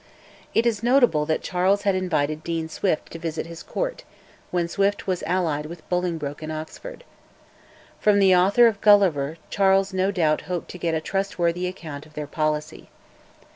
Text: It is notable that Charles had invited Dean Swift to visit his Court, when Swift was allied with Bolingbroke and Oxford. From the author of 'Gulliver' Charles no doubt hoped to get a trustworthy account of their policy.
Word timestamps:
It 0.55 0.65
is 0.65 0.81
notable 0.81 1.27
that 1.27 1.43
Charles 1.43 1.83
had 1.83 1.93
invited 1.93 2.43
Dean 2.43 2.67
Swift 2.69 3.11
to 3.11 3.19
visit 3.19 3.45
his 3.45 3.61
Court, 3.61 4.03
when 4.49 4.67
Swift 4.67 5.05
was 5.05 5.21
allied 5.27 5.67
with 5.67 5.87
Bolingbroke 5.89 6.41
and 6.41 6.51
Oxford. 6.51 7.03
From 7.99 8.17
the 8.17 8.35
author 8.35 8.65
of 8.65 8.81
'Gulliver' 8.81 9.37
Charles 9.51 9.93
no 9.93 10.09
doubt 10.09 10.41
hoped 10.49 10.71
to 10.71 10.79
get 10.79 10.95
a 10.95 11.01
trustworthy 11.01 11.67
account 11.67 12.07
of 12.07 12.15
their 12.15 12.25
policy. 12.25 12.89